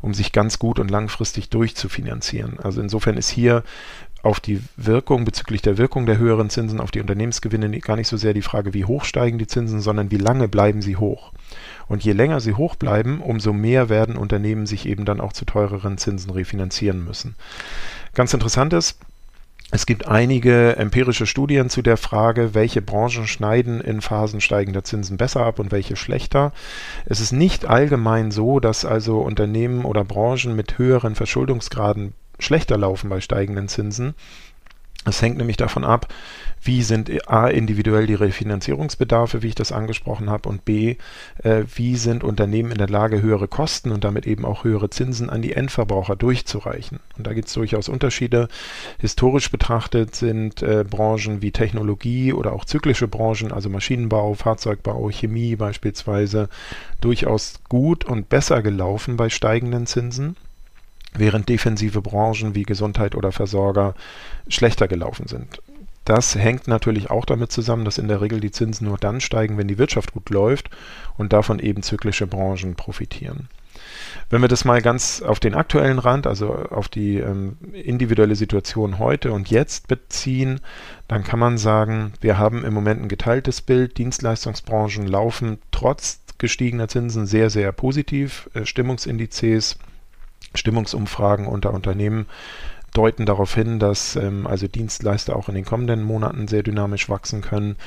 um 0.01 0.13
sich 0.13 0.31
ganz 0.31 0.59
gut 0.59 0.77
und 0.77 0.91
langfristig 0.91 1.49
durchzufinanzieren. 1.49 2.59
Also 2.59 2.79
insofern 2.79 3.17
ist 3.17 3.29
hier 3.29 3.63
auf 4.21 4.39
die 4.39 4.61
Wirkung, 4.77 5.25
bezüglich 5.25 5.63
der 5.63 5.79
Wirkung 5.79 6.05
der 6.05 6.19
höheren 6.19 6.51
Zinsen 6.51 6.79
auf 6.79 6.91
die 6.91 7.01
Unternehmensgewinne 7.01 7.79
gar 7.79 7.95
nicht 7.95 8.07
so 8.07 8.17
sehr 8.17 8.35
die 8.35 8.43
Frage, 8.43 8.75
wie 8.75 8.85
hoch 8.85 9.03
steigen 9.03 9.39
die 9.39 9.47
Zinsen, 9.47 9.81
sondern 9.81 10.11
wie 10.11 10.17
lange 10.17 10.47
bleiben 10.47 10.83
sie 10.83 10.97
hoch. 10.97 11.33
Und 11.87 12.03
je 12.03 12.13
länger 12.13 12.39
sie 12.39 12.53
hoch 12.53 12.75
bleiben, 12.75 13.19
umso 13.19 13.51
mehr 13.51 13.89
werden 13.89 14.15
Unternehmen 14.15 14.67
sich 14.67 14.85
eben 14.85 15.05
dann 15.05 15.19
auch 15.19 15.33
zu 15.33 15.45
teureren 15.45 15.97
Zinsen 15.97 16.29
refinanzieren 16.29 17.03
müssen. 17.03 17.35
Ganz 18.13 18.33
interessant 18.33 18.73
ist, 18.73 18.99
es 19.71 19.85
gibt 19.85 20.07
einige 20.07 20.75
empirische 20.75 21.25
Studien 21.25 21.69
zu 21.69 21.81
der 21.81 21.95
Frage, 21.95 22.53
welche 22.53 22.81
Branchen 22.81 23.25
schneiden 23.25 23.79
in 23.79 24.01
Phasen 24.01 24.41
steigender 24.41 24.83
Zinsen 24.83 25.15
besser 25.15 25.45
ab 25.45 25.59
und 25.59 25.71
welche 25.71 25.95
schlechter. 25.95 26.51
Es 27.05 27.21
ist 27.21 27.31
nicht 27.31 27.65
allgemein 27.65 28.31
so, 28.31 28.59
dass 28.59 28.83
also 28.83 29.19
Unternehmen 29.19 29.85
oder 29.85 30.03
Branchen 30.03 30.55
mit 30.55 30.77
höheren 30.77 31.15
Verschuldungsgraden 31.15 32.13
schlechter 32.37 32.77
laufen 32.77 33.09
bei 33.09 33.21
steigenden 33.21 33.69
Zinsen. 33.69 34.13
Es 35.03 35.21
hängt 35.21 35.37
nämlich 35.37 35.57
davon 35.57 35.83
ab, 35.83 36.13
wie 36.63 36.83
sind 36.83 37.09
A 37.27 37.47
individuell 37.47 38.05
die 38.05 38.13
Refinanzierungsbedarfe, 38.13 39.41
wie 39.41 39.47
ich 39.47 39.55
das 39.55 39.71
angesprochen 39.71 40.29
habe, 40.29 40.47
und 40.47 40.63
B, 40.63 40.97
äh, 41.41 41.63
wie 41.73 41.95
sind 41.95 42.23
Unternehmen 42.23 42.71
in 42.71 42.77
der 42.77 42.89
Lage, 42.89 43.19
höhere 43.19 43.47
Kosten 43.47 43.91
und 43.91 44.03
damit 44.03 44.27
eben 44.27 44.45
auch 44.45 44.63
höhere 44.63 44.91
Zinsen 44.91 45.31
an 45.31 45.41
die 45.41 45.53
Endverbraucher 45.53 46.15
durchzureichen. 46.15 46.99
Und 47.17 47.25
da 47.25 47.33
gibt 47.33 47.47
es 47.47 47.55
durchaus 47.55 47.89
Unterschiede. 47.89 48.47
Historisch 48.99 49.49
betrachtet 49.49 50.13
sind 50.15 50.61
äh, 50.61 50.85
Branchen 50.87 51.41
wie 51.41 51.51
Technologie 51.51 52.31
oder 52.31 52.53
auch 52.53 52.65
zyklische 52.65 53.07
Branchen, 53.07 53.51
also 53.51 53.69
Maschinenbau, 53.69 54.35
Fahrzeugbau, 54.35 55.09
Chemie 55.09 55.55
beispielsweise, 55.55 56.47
durchaus 57.01 57.61
gut 57.69 58.05
und 58.05 58.29
besser 58.29 58.61
gelaufen 58.61 59.17
bei 59.17 59.29
steigenden 59.29 59.87
Zinsen. 59.87 60.35
Während 61.13 61.49
defensive 61.49 62.01
Branchen 62.01 62.55
wie 62.55 62.63
Gesundheit 62.63 63.15
oder 63.15 63.31
Versorger 63.31 63.95
schlechter 64.47 64.87
gelaufen 64.87 65.27
sind. 65.27 65.61
Das 66.05 66.35
hängt 66.35 66.67
natürlich 66.67 67.11
auch 67.11 67.25
damit 67.25 67.51
zusammen, 67.51 67.85
dass 67.85 67.97
in 67.97 68.07
der 68.07 68.21
Regel 68.21 68.39
die 68.39 68.51
Zinsen 68.51 68.87
nur 68.87 68.97
dann 68.97 69.21
steigen, 69.21 69.57
wenn 69.57 69.67
die 69.67 69.77
Wirtschaft 69.77 70.13
gut 70.13 70.29
läuft 70.29 70.69
und 71.17 71.31
davon 71.31 71.59
eben 71.59 71.83
zyklische 71.83 72.27
Branchen 72.27 72.75
profitieren. 72.75 73.49
Wenn 74.29 74.41
wir 74.41 74.47
das 74.47 74.65
mal 74.65 74.81
ganz 74.81 75.21
auf 75.21 75.39
den 75.39 75.53
aktuellen 75.53 75.99
Rand, 75.99 76.25
also 76.25 76.53
auf 76.53 76.89
die 76.89 77.17
ähm, 77.17 77.57
individuelle 77.73 78.35
Situation 78.35 78.99
heute 78.99 79.31
und 79.31 79.49
jetzt 79.49 79.87
beziehen, 79.87 80.59
dann 81.07 81.23
kann 81.23 81.39
man 81.39 81.57
sagen, 81.57 82.13
wir 82.21 82.37
haben 82.37 82.63
im 82.63 82.73
Moment 82.73 83.01
ein 83.01 83.09
geteiltes 83.09 83.61
Bild. 83.61 83.97
Dienstleistungsbranchen 83.97 85.07
laufen 85.07 85.59
trotz 85.71 86.21
gestiegener 86.37 86.87
Zinsen 86.87 87.25
sehr, 87.25 87.49
sehr 87.49 87.71
positiv. 87.71 88.49
Äh, 88.53 88.65
Stimmungsindizes, 88.65 89.77
Stimmungsumfragen 90.55 91.47
unter 91.47 91.73
Unternehmen 91.73 92.27
deuten 92.93 93.25
darauf 93.25 93.55
hin, 93.55 93.79
dass 93.79 94.15
ähm, 94.15 94.45
also 94.45 94.67
Dienstleister 94.67 95.35
auch 95.35 95.47
in 95.47 95.55
den 95.55 95.65
kommenden 95.65 96.03
Monaten 96.03 96.47
sehr 96.47 96.63
dynamisch 96.63 97.09
wachsen 97.09 97.41
können. 97.41 97.77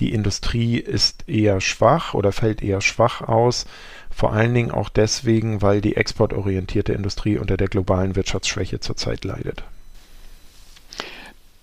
Die 0.00 0.12
Industrie 0.12 0.78
ist 0.78 1.28
eher 1.28 1.60
schwach 1.60 2.14
oder 2.14 2.32
fällt 2.32 2.62
eher 2.62 2.80
schwach 2.80 3.22
aus. 3.22 3.66
Vor 4.10 4.32
allen 4.32 4.54
Dingen 4.54 4.70
auch 4.70 4.88
deswegen, 4.88 5.62
weil 5.62 5.80
die 5.80 5.96
exportorientierte 5.96 6.92
Industrie 6.92 7.38
unter 7.38 7.56
der 7.56 7.68
globalen 7.68 8.14
Wirtschaftsschwäche 8.14 8.78
zurzeit 8.80 9.24
leidet. 9.24 9.64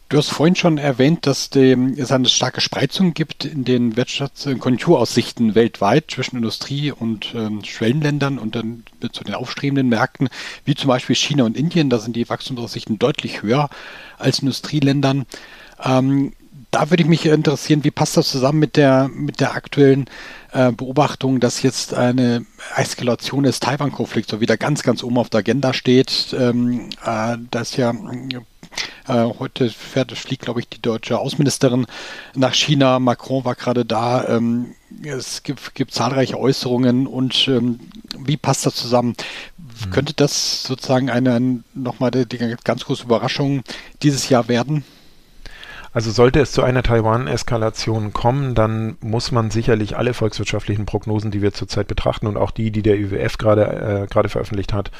Du 0.09 0.17
hast 0.17 0.29
vorhin 0.29 0.55
schon 0.55 0.79
erwähnt, 0.79 1.27
dass 1.27 1.51
es 1.55 2.11
eine 2.11 2.29
starke 2.29 2.61
Spreizung 2.61 3.13
gibt 3.13 3.45
in 3.45 3.63
den 3.63 3.93
Wirtschafts- 3.93 4.47
und 4.47 4.57
Konjunkturaussichten 4.57 5.53
weltweit 5.53 6.09
zwischen 6.09 6.37
Industrie 6.37 6.91
und 6.91 7.35
ähm, 7.35 7.63
Schwellenländern 7.63 8.39
und 8.39 8.55
dann 8.55 8.85
zu 9.11 9.23
den 9.23 9.35
aufstrebenden 9.35 9.87
Märkten, 9.87 10.29
wie 10.65 10.73
zum 10.73 10.87
Beispiel 10.87 11.15
China 11.15 11.43
und 11.43 11.55
Indien. 11.55 11.91
Da 11.91 11.99
sind 11.99 12.15
die 12.15 12.27
Wachstumsaussichten 12.27 12.97
deutlich 12.97 13.43
höher 13.43 13.69
als 14.17 14.39
Industrieländern. 14.39 15.27
Ähm, 15.83 16.33
da 16.71 16.89
würde 16.89 17.03
ich 17.03 17.09
mich 17.09 17.27
interessieren, 17.27 17.83
wie 17.83 17.91
passt 17.91 18.17
das 18.17 18.31
zusammen 18.31 18.57
mit 18.57 18.77
der, 18.77 19.09
mit 19.13 19.39
der 19.39 19.53
aktuellen 19.53 20.09
äh, 20.53 20.71
Beobachtung, 20.71 21.39
dass 21.39 21.61
jetzt 21.61 21.93
eine 21.93 22.47
Eskalation 22.75 23.43
des 23.43 23.59
Taiwan-Konflikts 23.59 24.31
so 24.31 24.41
wieder 24.41 24.57
ganz, 24.57 24.81
ganz 24.81 25.03
oben 25.03 25.19
auf 25.19 25.29
der 25.29 25.41
Agenda 25.41 25.71
steht. 25.71 26.35
Ähm, 26.35 26.89
äh, 27.05 27.37
dass 27.51 27.77
ja 27.77 27.93
heute 29.07 29.69
fährt, 29.69 30.11
fliegt, 30.11 30.43
glaube 30.43 30.59
ich, 30.59 30.69
die 30.69 30.81
deutsche 30.81 31.19
Außenministerin 31.19 31.87
nach 32.35 32.53
China. 32.53 32.99
Macron 32.99 33.45
war 33.45 33.55
gerade 33.55 33.85
da. 33.85 34.27
Ähm, 34.27 34.75
es 35.03 35.43
gibt, 35.43 35.75
gibt, 35.75 35.93
zahlreiche 35.93 36.39
Äußerungen 36.39 37.07
und 37.07 37.47
ähm, 37.47 37.79
wie 38.17 38.37
passt 38.37 38.65
das 38.65 38.75
zusammen? 38.75 39.15
Mhm. 39.57 39.89
Könnte 39.91 40.13
das 40.13 40.63
sozusagen 40.63 41.09
eine, 41.09 41.33
eine 41.33 41.63
nochmal 41.73 42.11
die, 42.11 42.25
die 42.25 42.55
ganz 42.63 42.85
große 42.85 43.03
Überraschung 43.03 43.63
dieses 44.01 44.29
Jahr 44.29 44.47
werden? 44.47 44.83
Also 45.91 46.11
sollte 46.11 46.39
es 46.39 46.51
zu 46.51 46.61
einer 46.61 46.83
Taiwan-Eskalation 46.83 48.13
kommen, 48.13 48.53
dann 48.53 48.97
muss 49.01 49.31
man 49.31 49.49
sicherlich 49.49 49.97
alle 49.97 50.13
volkswirtschaftlichen 50.13 50.85
Prognosen, 50.85 51.31
die 51.31 51.41
wir 51.41 51.51
zurzeit 51.51 51.87
betrachten 51.87 52.27
und 52.27 52.37
auch 52.37 52.51
die, 52.51 52.69
die 52.71 52.83
der 52.83 52.99
IWF 52.99 53.37
gerade 53.37 54.03
äh, 54.03 54.07
gerade 54.07 54.29
veröffentlicht 54.29 54.71
hat, 54.71 54.91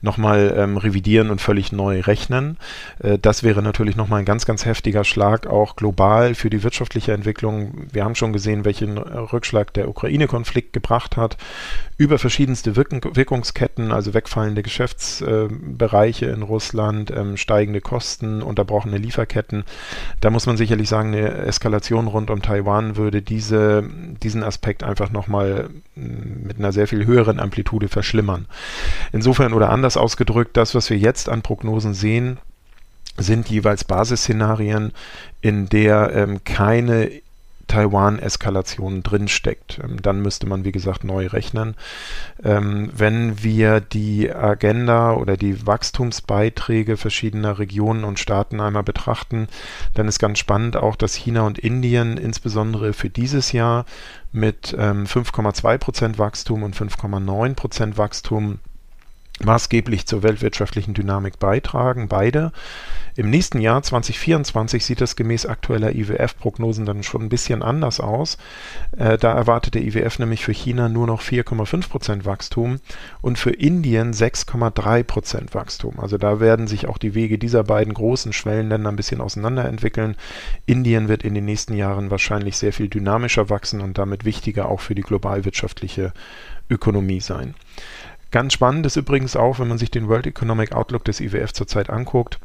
nochmal 0.00 0.54
ähm, 0.56 0.76
revidieren 0.78 1.30
und 1.30 1.40
völlig 1.40 1.72
neu 1.72 2.00
rechnen. 2.00 2.56
Äh, 3.00 3.18
das 3.18 3.42
wäre 3.42 3.62
natürlich 3.62 3.96
nochmal 3.96 4.20
ein 4.20 4.24
ganz, 4.24 4.46
ganz 4.46 4.64
heftiger 4.64 5.04
Schlag 5.04 5.46
auch 5.46 5.76
global 5.76 6.34
für 6.34 6.48
die 6.48 6.62
wirtschaftliche 6.62 7.12
Entwicklung. 7.12 7.86
Wir 7.92 8.04
haben 8.04 8.14
schon 8.14 8.32
gesehen, 8.32 8.64
welchen 8.64 8.96
Rückschlag 8.96 9.74
der 9.74 9.88
Ukraine-Konflikt 9.88 10.72
gebracht 10.72 11.16
hat 11.16 11.36
über 11.98 12.20
verschiedenste 12.20 12.76
Wirken 12.76 13.00
Wirkungsketten, 13.02 13.90
also 13.90 14.14
wegfallende 14.14 14.62
Geschäftsbereiche 14.62 16.26
äh, 16.26 16.32
in 16.32 16.42
Russland, 16.42 17.10
ähm, 17.10 17.36
steigende 17.36 17.80
Kosten, 17.80 18.40
unterbrochene 18.40 18.98
Lieferketten. 18.98 19.64
Da 20.20 20.30
muss 20.30 20.46
man 20.46 20.56
sicherlich 20.56 20.88
sagen, 20.88 21.08
eine 21.08 21.28
Eskalation 21.28 22.06
rund 22.06 22.30
um 22.30 22.40
Taiwan 22.40 22.96
würde 22.96 23.20
diese, 23.20 23.82
diesen 24.22 24.44
Aspekt 24.44 24.84
einfach 24.84 25.10
nochmal 25.10 25.70
mm, 25.96 26.46
mit 26.46 26.58
einer 26.58 26.70
sehr 26.70 26.86
viel 26.86 27.04
höheren 27.04 27.40
Amplitude 27.40 27.88
verschlimmern. 27.88 28.46
Insofern 29.10 29.52
oder 29.52 29.70
anders 29.70 29.96
ausgedrückt, 29.96 30.56
das, 30.56 30.76
was 30.76 30.90
wir 30.90 30.98
jetzt 30.98 31.28
an 31.28 31.42
Prognosen 31.42 31.94
sehen, 31.94 32.38
sind 33.16 33.48
jeweils 33.48 33.82
Basisszenarien, 33.82 34.92
in 35.40 35.68
der 35.68 36.12
ähm, 36.14 36.44
keine 36.44 37.10
Taiwan-Eskalation 37.68 39.02
drinsteckt. 39.02 39.78
Ähm, 39.82 40.02
dann 40.02 40.20
müsste 40.20 40.46
man, 40.46 40.64
wie 40.64 40.72
gesagt, 40.72 41.04
neu 41.04 41.28
rechnen. 41.28 41.76
Ähm, 42.42 42.90
wenn 42.94 43.42
wir 43.42 43.80
die 43.80 44.32
Agenda 44.32 45.12
oder 45.12 45.36
die 45.36 45.66
Wachstumsbeiträge 45.66 46.96
verschiedener 46.96 47.58
Regionen 47.58 48.04
und 48.04 48.18
Staaten 48.18 48.60
einmal 48.60 48.82
betrachten, 48.82 49.48
dann 49.94 50.08
ist 50.08 50.18
ganz 50.18 50.38
spannend 50.38 50.76
auch, 50.76 50.96
dass 50.96 51.14
China 51.14 51.42
und 51.42 51.58
Indien 51.58 52.16
insbesondere 52.16 52.92
für 52.92 53.10
dieses 53.10 53.52
Jahr 53.52 53.84
mit 54.32 54.74
ähm, 54.78 55.04
5,2% 55.04 56.18
Wachstum 56.18 56.62
und 56.62 56.74
5,9% 56.74 57.96
Wachstum 57.96 58.58
maßgeblich 59.44 60.06
zur 60.06 60.22
weltwirtschaftlichen 60.22 60.94
Dynamik 60.94 61.38
beitragen, 61.38 62.08
beide. 62.08 62.52
Im 63.18 63.30
nächsten 63.30 63.60
Jahr 63.60 63.82
2024 63.82 64.84
sieht 64.84 65.00
das 65.00 65.16
gemäß 65.16 65.44
aktueller 65.44 65.92
IWF-Prognosen 65.92 66.86
dann 66.86 67.02
schon 67.02 67.22
ein 67.22 67.28
bisschen 67.28 67.64
anders 67.64 67.98
aus. 67.98 68.38
Äh, 68.96 69.18
da 69.18 69.32
erwartet 69.32 69.74
der 69.74 69.82
IWF 69.82 70.20
nämlich 70.20 70.44
für 70.44 70.52
China 70.52 70.88
nur 70.88 71.08
noch 71.08 71.20
4,5% 71.20 72.24
Wachstum 72.26 72.76
und 73.20 73.36
für 73.36 73.50
Indien 73.50 74.12
6,3% 74.12 75.52
Wachstum. 75.52 75.98
Also 75.98 76.16
da 76.16 76.38
werden 76.38 76.68
sich 76.68 76.86
auch 76.86 76.96
die 76.96 77.16
Wege 77.16 77.38
dieser 77.38 77.64
beiden 77.64 77.92
großen 77.92 78.32
Schwellenländer 78.32 78.88
ein 78.88 78.96
bisschen 78.96 79.20
auseinanderentwickeln. 79.20 80.14
Indien 80.66 81.08
wird 81.08 81.24
in 81.24 81.34
den 81.34 81.44
nächsten 81.44 81.74
Jahren 81.74 82.12
wahrscheinlich 82.12 82.56
sehr 82.56 82.72
viel 82.72 82.86
dynamischer 82.88 83.50
wachsen 83.50 83.80
und 83.80 83.98
damit 83.98 84.24
wichtiger 84.24 84.68
auch 84.68 84.80
für 84.80 84.94
die 84.94 85.02
globalwirtschaftliche 85.02 86.12
Ökonomie 86.70 87.20
sein. 87.20 87.54
Ganz 88.30 88.52
spannend 88.52 88.84
ist 88.84 88.96
übrigens 88.96 89.36
auch, 89.36 89.58
wenn 89.58 89.68
man 89.68 89.78
sich 89.78 89.90
den 89.90 90.08
World 90.08 90.26
Economic 90.26 90.72
Outlook 90.72 91.04
des 91.04 91.20
IWF 91.20 91.52
zurzeit 91.52 91.88
anguckt, 91.88 92.38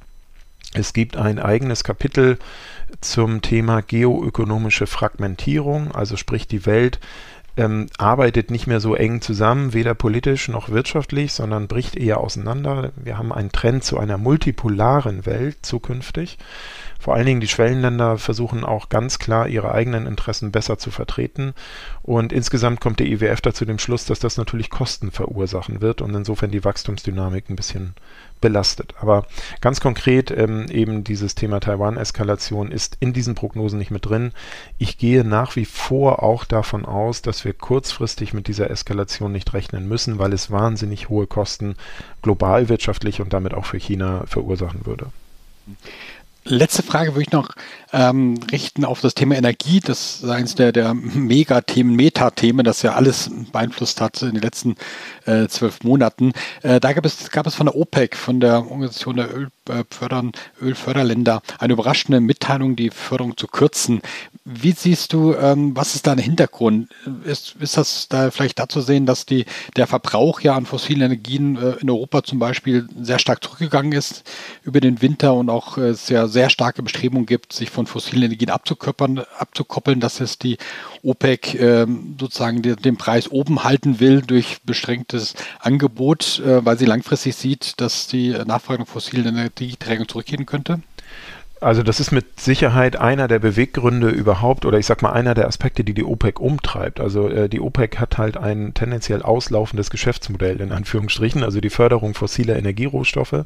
es 0.73 0.93
gibt 0.93 1.17
ein 1.17 1.39
eigenes 1.39 1.83
Kapitel 1.83 2.39
zum 2.99 3.41
Thema 3.41 3.81
geoökonomische 3.81 4.87
Fragmentierung, 4.87 5.91
also 5.93 6.17
sprich 6.17 6.47
die 6.47 6.65
Welt 6.65 6.99
ähm, 7.55 7.87
arbeitet 7.97 8.49
nicht 8.49 8.65
mehr 8.65 8.79
so 8.79 8.95
eng 8.95 9.21
zusammen, 9.21 9.73
weder 9.73 9.93
politisch 9.93 10.47
noch 10.47 10.69
wirtschaftlich, 10.69 11.33
sondern 11.33 11.67
bricht 11.67 11.95
eher 11.95 12.19
auseinander. 12.19 12.91
Wir 12.95 13.17
haben 13.17 13.31
einen 13.31 13.51
Trend 13.51 13.83
zu 13.83 13.99
einer 13.99 14.17
multipolaren 14.17 15.25
Welt 15.25 15.57
zukünftig. 15.61 16.37
Vor 16.99 17.13
allen 17.13 17.25
Dingen 17.25 17.41
die 17.41 17.47
Schwellenländer 17.47 18.17
versuchen 18.17 18.63
auch 18.63 18.89
ganz 18.89 19.19
klar 19.19 19.47
ihre 19.47 19.71
eigenen 19.71 20.07
Interessen 20.07 20.51
besser 20.51 20.77
zu 20.77 20.89
vertreten. 20.89 21.53
Und 22.01 22.33
insgesamt 22.33 22.81
kommt 22.81 22.99
der 22.99 23.07
IWF 23.07 23.41
dazu 23.41 23.65
dem 23.65 23.77
Schluss, 23.77 24.05
dass 24.05 24.19
das 24.19 24.37
natürlich 24.37 24.69
Kosten 24.69 25.11
verursachen 25.11 25.81
wird 25.81 26.01
und 26.01 26.15
insofern 26.15 26.49
die 26.49 26.63
Wachstumsdynamik 26.63 27.49
ein 27.49 27.55
bisschen 27.55 27.93
belastet. 28.43 28.93
Aber 28.99 29.25
ganz 29.61 29.79
konkret 29.79 30.29
ähm, 30.29 30.67
eben 30.69 31.05
dieses 31.05 31.33
Thema 31.33 31.61
Taiwan-Eskalation 31.61 32.71
ist 32.71 32.97
in 32.99 33.13
diesen 33.13 33.35
Prognosen 33.35 33.79
nicht 33.79 33.89
mit 33.89 34.05
drin. 34.05 34.33
Ich 34.77 34.97
gehe 34.97 35.23
nach 35.23 35.55
wie 35.55 35.63
vor 35.63 36.21
auch 36.21 36.43
davon 36.43 36.83
aus, 36.85 37.21
dass 37.21 37.45
wir 37.45 37.53
kurzfristig 37.53 38.33
mit 38.33 38.49
dieser 38.49 38.69
Eskalation 38.69 39.31
nicht 39.31 39.53
rechnen 39.53 39.87
müssen, 39.87 40.19
weil 40.19 40.33
es 40.33 40.51
wahnsinnig 40.51 41.07
hohe 41.07 41.25
Kosten 41.25 41.75
global 42.21 42.67
wirtschaftlich 42.67 43.21
und 43.21 43.31
damit 43.31 43.53
auch 43.53 43.65
für 43.65 43.77
China 43.77 44.25
verursachen 44.27 44.85
würde. 44.85 45.07
Letzte 46.43 46.83
Frage 46.83 47.13
würde 47.13 47.21
ich 47.21 47.31
noch 47.31 47.51
ähm, 47.93 48.39
richten 48.51 48.83
auf 48.83 48.99
das 49.01 49.13
Thema 49.13 49.35
Energie. 49.35 49.79
Das 49.79 50.23
ist 50.23 50.29
eines 50.29 50.55
der, 50.55 50.71
der 50.71 50.93
Megathemen, 50.93 51.95
Metathemen, 51.95 52.65
das 52.65 52.81
ja 52.81 52.93
alles 52.93 53.29
beeinflusst 53.51 54.01
hat 54.01 54.21
in 54.23 54.33
den 54.33 54.41
letzten 54.41 54.75
äh, 55.25 55.47
zwölf 55.47 55.83
Monaten. 55.83 56.33
Äh, 56.63 56.79
da 56.79 56.93
gab 56.93 57.05
es, 57.05 57.29
gab 57.29 57.47
es 57.47 57.55
von 57.55 57.67
der 57.67 57.75
OPEC, 57.75 58.15
von 58.17 58.39
der 58.39 58.63
Organisation 58.63 59.17
der 59.17 59.33
Öl, 59.33 59.49
äh, 59.69 59.83
Ölförderländer, 60.61 61.41
eine 61.59 61.73
überraschende 61.73 62.19
Mitteilung, 62.19 62.75
die 62.75 62.89
Förderung 62.89 63.37
zu 63.37 63.47
kürzen. 63.47 64.01
Wie 64.43 64.71
siehst 64.71 65.13
du, 65.13 65.35
ähm, 65.35 65.75
was 65.75 65.95
ist 65.95 66.07
da 66.07 66.11
ein 66.13 66.17
Hintergrund? 66.17 66.89
Ist, 67.23 67.55
ist 67.59 67.77
das 67.77 68.07
da 68.09 68.31
vielleicht 68.31 68.59
dazu 68.59 68.81
sehen, 68.81 69.05
dass 69.05 69.25
die, 69.25 69.45
der 69.77 69.87
Verbrauch 69.87 70.41
ja 70.41 70.55
an 70.55 70.65
fossilen 70.65 71.03
Energien 71.03 71.55
äh, 71.55 71.75
in 71.79 71.89
Europa 71.89 72.23
zum 72.23 72.39
Beispiel 72.39 72.89
sehr 72.99 73.19
stark 73.19 73.43
zurückgegangen 73.43 73.93
ist 73.93 74.29
über 74.63 74.81
den 74.81 75.01
Winter 75.01 75.33
und 75.35 75.49
auch 75.49 75.77
äh, 75.77 75.93
sehr, 75.93 76.27
sehr 76.27 76.49
starke 76.49 76.83
Bestrebungen 76.83 77.25
gibt, 77.25 77.53
sich 77.53 77.69
von 77.69 77.82
fossilen 77.87 78.23
Energien 78.23 78.49
abzukoppeln, 78.49 79.21
abzukoppeln 79.37 79.99
dass 79.99 80.19
es 80.19 80.37
die 80.37 80.57
OPEC 81.03 81.55
äh, 81.55 81.87
sozusagen 82.19 82.61
den, 82.61 82.75
den 82.77 82.97
Preis 82.97 83.31
oben 83.31 83.63
halten 83.63 83.99
will 83.99 84.21
durch 84.21 84.61
beschränktes 84.63 85.33
Angebot, 85.59 86.39
äh, 86.39 86.65
weil 86.65 86.77
sie 86.77 86.85
langfristig 86.85 87.35
sieht, 87.35 87.79
dass 87.81 88.07
die 88.07 88.29
Nachfrage 88.29 88.81
nach 88.81 88.87
fossilen 88.87 89.27
Energieträgern 89.27 90.07
zurückgehen 90.07 90.45
könnte? 90.45 90.81
Also 91.63 91.81
das 91.81 91.99
ist 91.99 92.11
mit 92.11 92.39
Sicherheit 92.39 92.97
einer 92.97 93.27
der 93.27 93.39
Beweggründe 93.39 94.09
überhaupt 94.09 94.65
oder 94.65 94.77
ich 94.77 94.85
sag 94.85 95.01
mal 95.01 95.13
einer 95.13 95.33
der 95.33 95.47
Aspekte, 95.47 95.83
die 95.83 95.93
die 95.93 96.03
OPEC 96.03 96.39
umtreibt. 96.39 96.99
Also 96.99 97.29
äh, 97.29 97.47
die 97.47 97.61
OPEC 97.61 97.99
hat 97.99 98.17
halt 98.17 98.37
ein 98.37 98.73
tendenziell 98.73 99.21
auslaufendes 99.21 99.89
Geschäftsmodell 99.89 100.59
in 100.59 100.71
Anführungsstrichen, 100.71 101.43
also 101.43 101.61
die 101.61 101.69
Förderung 101.69 102.13
fossiler 102.13 102.57
Energierohstoffe. 102.57 103.45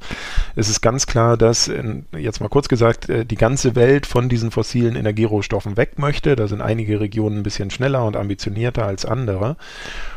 Es 0.56 0.70
ist 0.70 0.82
ganz 0.82 1.06
klar, 1.06 1.38
dass 1.38 1.68
in, 1.68 2.06
jetzt 2.18 2.42
mal 2.42 2.50
kurz 2.50 2.68
gesagt 2.68 3.08
äh, 3.10 3.26
die 3.26 3.36
ganze 3.36 3.76
Welt 3.76 4.06
von 4.06 4.30
diesen 4.30 4.52
fossilen 4.52 4.96
Energierohstoffen 4.96 5.78
weg 5.78 6.00
möchte. 6.00 6.36
Da 6.36 6.48
sind 6.48 6.62
einige 6.62 7.00
Regionen 7.00 7.38
ein 7.38 7.44
bisschen 7.44 7.70
schneller 7.70 8.04
und 8.04 8.16
ambitionierter 8.16 8.86
als 8.86 9.06
andere. 9.06 9.58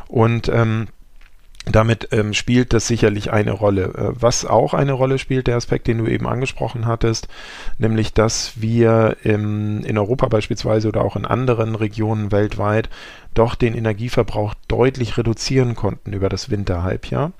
Und 0.09 0.49
ähm, 0.49 0.88
damit 1.66 2.08
ähm, 2.12 2.32
spielt 2.32 2.72
das 2.72 2.86
sicherlich 2.86 3.32
eine 3.32 3.52
Rolle. 3.52 3.84
Äh, 3.94 4.20
was 4.20 4.44
auch 4.44 4.74
eine 4.74 4.92
Rolle 4.92 5.18
spielt, 5.18 5.46
der 5.46 5.56
Aspekt, 5.56 5.86
den 5.86 5.98
du 5.98 6.06
eben 6.06 6.26
angesprochen 6.26 6.86
hattest, 6.86 7.28
nämlich, 7.78 8.14
dass 8.14 8.60
wir 8.60 9.16
im, 9.22 9.84
in 9.84 9.98
Europa 9.98 10.26
beispielsweise 10.28 10.88
oder 10.88 11.02
auch 11.02 11.16
in 11.16 11.26
anderen 11.26 11.74
Regionen 11.74 12.32
weltweit 12.32 12.88
doch 13.34 13.54
den 13.54 13.74
Energieverbrauch 13.74 14.54
deutlich 14.68 15.16
reduzieren 15.18 15.76
konnten 15.76 16.12
über 16.12 16.28
das 16.28 16.50
Winterhalbjahr. 16.50 17.32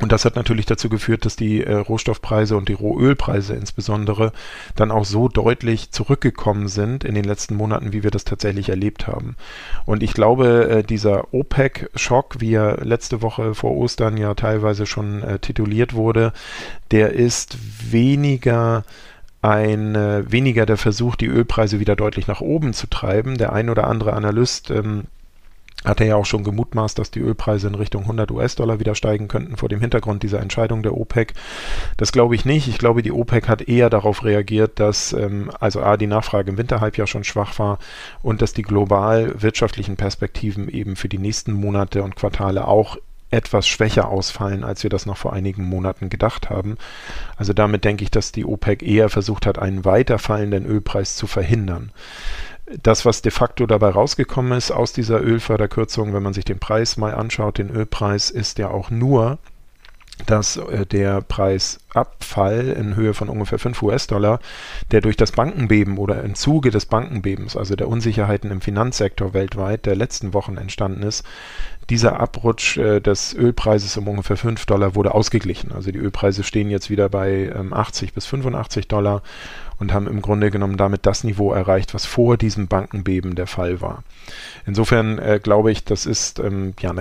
Und 0.00 0.10
das 0.10 0.24
hat 0.24 0.34
natürlich 0.36 0.66
dazu 0.66 0.88
geführt, 0.88 1.24
dass 1.24 1.36
die 1.36 1.62
äh, 1.62 1.74
Rohstoffpreise 1.74 2.56
und 2.56 2.68
die 2.68 2.72
Rohölpreise 2.72 3.54
insbesondere 3.54 4.32
dann 4.74 4.90
auch 4.90 5.04
so 5.04 5.28
deutlich 5.28 5.92
zurückgekommen 5.92 6.66
sind 6.66 7.04
in 7.04 7.14
den 7.14 7.24
letzten 7.24 7.54
Monaten, 7.54 7.92
wie 7.92 8.02
wir 8.02 8.10
das 8.10 8.24
tatsächlich 8.24 8.70
erlebt 8.70 9.06
haben. 9.06 9.36
Und 9.84 10.02
ich 10.02 10.14
glaube, 10.14 10.68
äh, 10.68 10.82
dieser 10.82 11.32
OPEC-Schock, 11.32 12.40
wie 12.40 12.54
er 12.54 12.78
letzte 12.84 13.22
Woche 13.22 13.54
vor 13.54 13.76
Ostern 13.76 14.16
ja 14.16 14.34
teilweise 14.34 14.86
schon 14.86 15.22
äh, 15.22 15.38
tituliert 15.38 15.94
wurde, 15.94 16.32
der 16.90 17.12
ist 17.12 17.56
weniger 17.92 18.84
ein 19.42 19.96
äh, 19.96 20.30
weniger 20.30 20.66
der 20.66 20.76
Versuch, 20.76 21.16
die 21.16 21.26
Ölpreise 21.26 21.80
wieder 21.80 21.96
deutlich 21.96 22.28
nach 22.28 22.40
oben 22.40 22.72
zu 22.72 22.86
treiben. 22.86 23.38
Der 23.38 23.52
ein 23.52 23.70
oder 23.70 23.88
andere 23.88 24.12
Analyst 24.14 24.70
ähm, 24.70 25.04
hat 25.84 26.00
er 26.00 26.06
ja 26.06 26.16
auch 26.16 26.26
schon 26.26 26.44
gemutmaßt, 26.44 26.98
dass 26.98 27.10
die 27.10 27.20
Ölpreise 27.20 27.68
in 27.68 27.74
Richtung 27.74 28.02
100 28.02 28.30
US-Dollar 28.30 28.78
wieder 28.78 28.94
steigen 28.94 29.28
könnten 29.28 29.56
vor 29.56 29.68
dem 29.68 29.80
Hintergrund 29.80 30.22
dieser 30.22 30.40
Entscheidung 30.40 30.82
der 30.82 30.96
OPEC. 30.96 31.34
Das 31.96 32.12
glaube 32.12 32.34
ich 32.34 32.44
nicht. 32.44 32.68
Ich 32.68 32.78
glaube, 32.78 33.02
die 33.02 33.12
OPEC 33.12 33.48
hat 33.48 33.62
eher 33.62 33.90
darauf 33.90 34.24
reagiert, 34.24 34.78
dass 34.78 35.12
ähm, 35.12 35.50
also 35.58 35.82
A, 35.82 35.96
die 35.96 36.06
Nachfrage 36.06 36.50
im 36.50 36.58
Winterhalbjahr 36.58 37.06
schon 37.06 37.24
schwach 37.24 37.58
war 37.58 37.78
und 38.22 38.42
dass 38.42 38.52
die 38.52 38.62
global 38.62 39.42
wirtschaftlichen 39.42 39.96
Perspektiven 39.96 40.68
eben 40.68 40.96
für 40.96 41.08
die 41.08 41.18
nächsten 41.18 41.52
Monate 41.52 42.02
und 42.02 42.16
Quartale 42.16 42.68
auch 42.68 42.96
etwas 43.32 43.66
schwächer 43.66 44.08
ausfallen, 44.08 44.62
als 44.62 44.82
wir 44.82 44.90
das 44.90 45.06
noch 45.06 45.16
vor 45.16 45.32
einigen 45.32 45.64
Monaten 45.64 46.10
gedacht 46.10 46.50
haben. 46.50 46.76
Also 47.36 47.54
damit 47.54 47.82
denke 47.84 48.04
ich, 48.04 48.10
dass 48.10 48.30
die 48.30 48.44
OPEC 48.44 48.82
eher 48.82 49.08
versucht 49.08 49.46
hat, 49.46 49.58
einen 49.58 49.86
weiter 49.86 50.18
fallenden 50.18 50.66
Ölpreis 50.66 51.16
zu 51.16 51.26
verhindern 51.26 51.92
das, 52.66 53.04
was 53.04 53.22
de 53.22 53.32
facto 53.32 53.66
dabei 53.66 53.90
rausgekommen 53.90 54.56
ist 54.56 54.70
aus 54.70 54.92
dieser 54.92 55.20
Ölförderkürzung, 55.20 56.14
wenn 56.14 56.22
man 56.22 56.32
sich 56.32 56.44
den 56.44 56.58
Preis 56.58 56.96
mal 56.96 57.14
anschaut, 57.14 57.58
den 57.58 57.70
Ölpreis, 57.70 58.30
ist 58.30 58.58
ja 58.58 58.68
auch 58.68 58.90
nur, 58.90 59.38
dass 60.26 60.56
äh, 60.56 60.86
der 60.86 61.20
Preisabfall 61.22 62.68
in 62.68 62.94
Höhe 62.94 63.14
von 63.14 63.28
ungefähr 63.28 63.58
5 63.58 63.82
US-Dollar, 63.82 64.40
der 64.90 65.00
durch 65.00 65.16
das 65.16 65.32
Bankenbeben 65.32 65.98
oder 65.98 66.22
im 66.22 66.34
Zuge 66.34 66.70
des 66.70 66.86
Bankenbebens, 66.86 67.56
also 67.56 67.76
der 67.76 67.88
Unsicherheiten 67.88 68.50
im 68.50 68.60
Finanzsektor 68.60 69.34
weltweit 69.34 69.86
der 69.86 69.96
letzten 69.96 70.32
Wochen 70.34 70.56
entstanden 70.56 71.02
ist, 71.02 71.24
dieser 71.90 72.20
Abrutsch 72.20 72.76
äh, 72.76 73.00
des 73.00 73.34
Ölpreises 73.34 73.96
um 73.96 74.08
ungefähr 74.08 74.36
5 74.36 74.64
Dollar 74.66 74.94
wurde 74.94 75.14
ausgeglichen. 75.14 75.72
Also 75.72 75.90
die 75.90 75.98
Ölpreise 75.98 76.44
stehen 76.44 76.70
jetzt 76.70 76.90
wieder 76.90 77.08
bei 77.08 77.52
ähm, 77.54 77.72
80 77.72 78.12
bis 78.14 78.26
85 78.26 78.88
Dollar 78.88 79.22
und 79.78 79.92
haben 79.92 80.06
im 80.06 80.22
Grunde 80.22 80.50
genommen 80.50 80.76
damit 80.76 81.06
das 81.06 81.24
Niveau 81.24 81.52
erreicht, 81.52 81.94
was 81.94 82.06
vor 82.06 82.36
diesem 82.36 82.68
Bankenbeben 82.68 83.34
der 83.34 83.46
Fall 83.46 83.80
war. 83.80 84.04
Insofern 84.66 85.18
äh, 85.18 85.40
glaube 85.42 85.72
ich, 85.72 85.84
das 85.84 86.06
ist 86.06 86.38
ähm, 86.38 86.74
ja 86.80 86.92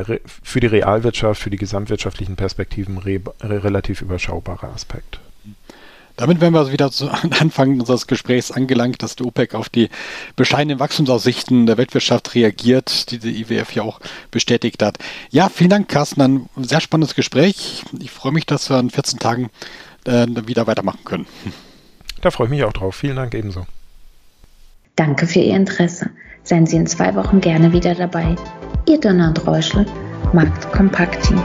für 0.43 0.59
die 0.59 0.67
Realwirtschaft, 0.67 1.41
für 1.41 1.49
die 1.49 1.57
gesamtwirtschaftlichen 1.57 2.35
Perspektiven 2.35 2.97
re 2.97 3.21
relativ 3.41 4.01
überschaubarer 4.01 4.73
Aspekt. 4.73 5.19
Damit 6.17 6.39
wären 6.39 6.53
wir 6.53 6.71
wieder 6.71 6.91
zu 6.91 7.09
Anfang 7.39 7.79
unseres 7.79 8.07
Gesprächs 8.07 8.51
angelangt, 8.51 9.01
dass 9.01 9.15
die 9.15 9.23
OPEC 9.23 9.55
auf 9.55 9.69
die 9.69 9.89
bescheidenen 10.35 10.79
Wachstumsaussichten 10.79 11.65
der 11.65 11.77
Weltwirtschaft 11.77 12.35
reagiert, 12.35 13.11
die 13.11 13.19
die 13.19 13.41
IWF 13.41 13.73
ja 13.73 13.83
auch 13.83 13.99
bestätigt 14.29 14.83
hat. 14.83 14.97
Ja, 15.29 15.49
vielen 15.49 15.69
Dank, 15.69 15.89
Carsten. 15.89 16.21
Ein 16.21 16.49
sehr 16.57 16.81
spannendes 16.81 17.15
Gespräch. 17.15 17.83
Ich 17.99 18.11
freue 18.11 18.33
mich, 18.33 18.45
dass 18.45 18.69
wir 18.69 18.79
in 18.79 18.89
14 18.89 19.19
Tagen 19.19 19.49
äh, 20.05 20.27
wieder 20.45 20.67
weitermachen 20.67 21.03
können. 21.05 21.25
Da 22.21 22.31
freue 22.31 22.47
ich 22.47 22.51
mich 22.51 22.63
auch 22.63 22.73
drauf. 22.73 22.95
Vielen 22.95 23.15
Dank 23.15 23.33
ebenso. 23.33 23.65
Danke 24.95 25.25
für 25.27 25.39
Ihr 25.39 25.55
Interesse. 25.55 26.09
Seien 26.43 26.65
Sie 26.65 26.75
in 26.75 26.87
zwei 26.87 27.15
Wochen 27.15 27.41
gerne 27.41 27.73
wieder 27.73 27.95
dabei. 27.95 28.35
Ihr 28.87 28.99
Donner 28.99 29.29
und 29.29 29.45
Reuschel, 29.47 29.85
Markt 30.33 30.71
Kompakt 30.71 31.23
Team. 31.23 31.41